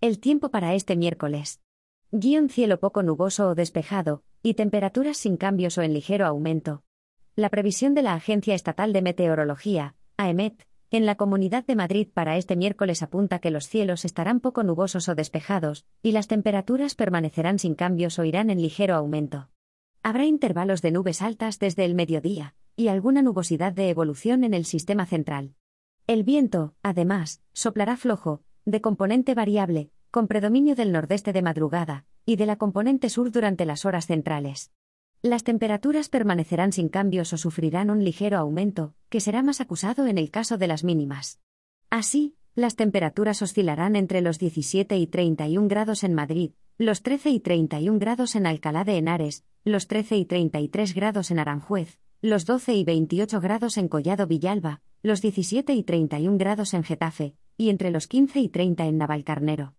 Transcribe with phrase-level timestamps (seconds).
[0.00, 1.60] El tiempo para este miércoles.
[2.12, 6.84] Guión cielo poco nuboso o despejado, y temperaturas sin cambios o en ligero aumento.
[7.34, 12.36] La previsión de la Agencia Estatal de Meteorología, AEMET, en la Comunidad de Madrid para
[12.36, 17.58] este miércoles apunta que los cielos estarán poco nubosos o despejados, y las temperaturas permanecerán
[17.58, 19.50] sin cambios o irán en ligero aumento.
[20.04, 24.64] Habrá intervalos de nubes altas desde el mediodía, y alguna nubosidad de evolución en el
[24.64, 25.56] sistema central.
[26.06, 32.36] El viento, además, soplará flojo, de componente variable, con predominio del nordeste de madrugada, y
[32.36, 34.72] de la componente sur durante las horas centrales.
[35.22, 40.18] Las temperaturas permanecerán sin cambios o sufrirán un ligero aumento, que será más acusado en
[40.18, 41.40] el caso de las mínimas.
[41.88, 47.40] Así, las temperaturas oscilarán entre los 17 y 31 grados en Madrid, los 13 y
[47.40, 52.74] 31 grados en Alcalá de Henares, los 13 y 33 grados en Aranjuez, los 12
[52.74, 57.90] y 28 grados en Collado Villalba, los 17 y 31 grados en Getafe, y entre
[57.90, 59.74] los 15 y 30 en Navalcarnero.